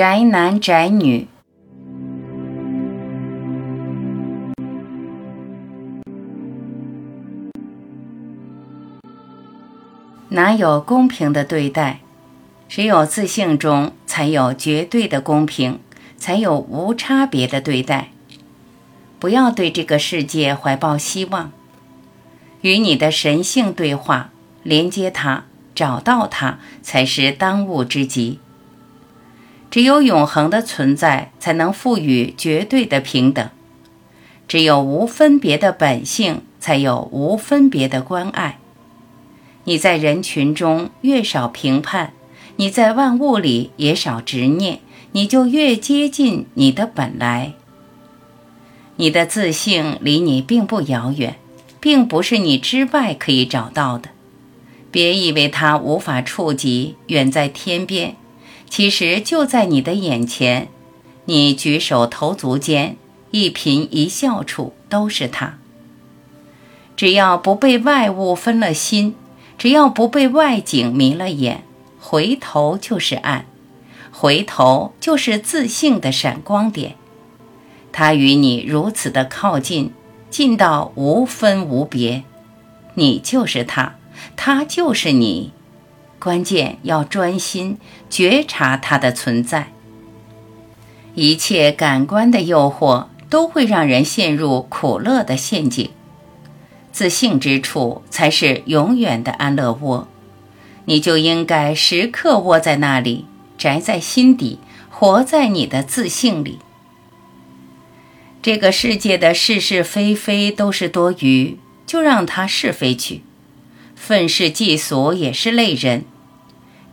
[0.00, 1.26] 宅男宅女，
[10.30, 12.00] 哪有公平的对待？
[12.66, 15.78] 只有自信中才有绝对的公平，
[16.16, 18.08] 才有无差别的对待。
[19.18, 21.52] 不要对这个世界怀抱希望，
[22.62, 24.30] 与你的神性对话，
[24.62, 25.44] 连接它，
[25.74, 28.40] 找到它，才是当务之急。
[29.70, 33.50] 只有永恒的存在，才能赋予绝对的平等；
[34.48, 38.58] 只有无分别的本性，才有无分别的关爱。
[39.64, 42.12] 你在人群中越少评判。
[42.56, 44.80] 你在万物里也少执念，
[45.12, 47.54] 你就越接近你的本来。
[48.96, 51.36] 你的自信离你并不遥远，
[51.80, 54.10] 并不是你之外可以找到的。
[54.90, 58.14] 别以为它无法触及，远在天边，
[58.70, 60.68] 其实就在你的眼前。
[61.26, 62.96] 你举手投足间，
[63.30, 65.58] 一颦一笑处都是它。
[66.96, 69.14] 只要不被外物分了心，
[69.58, 71.64] 只要不被外景迷了眼。
[71.98, 73.44] 回头就是岸，
[74.10, 76.96] 回头就是自信的闪光点。
[77.92, 79.92] 它与你如此的靠近，
[80.30, 82.24] 近到无分无别。
[82.94, 83.96] 你就是它，
[84.36, 85.52] 它就是你。
[86.20, 89.72] 关键要专心觉察它的存在。
[91.14, 95.90] 一切感官的诱惑都会让人陷入苦乐的陷阱，
[96.92, 100.06] 自信之处才是永远的安乐窝。
[100.84, 103.24] 你就应该时刻窝在那里，
[103.56, 104.58] 宅在心底，
[104.90, 106.58] 活在你的自信里。
[108.42, 113.22] 这个世界的是是非非都是多余，就让它是非去。
[114.02, 116.04] 愤世嫉俗也是累人。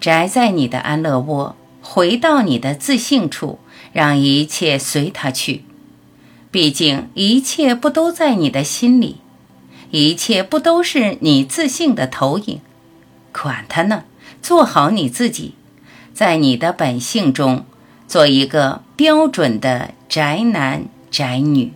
[0.00, 3.60] 宅在你的安乐窝，回到你的自信处，
[3.92, 5.62] 让一切随他去。
[6.50, 9.18] 毕竟一切不都在你的心里，
[9.92, 12.60] 一切不都是你自信的投影。
[13.32, 14.02] 管他呢，
[14.42, 15.54] 做好你自己，
[16.12, 17.64] 在你的本性中
[18.08, 21.72] 做一个标准的宅男宅女。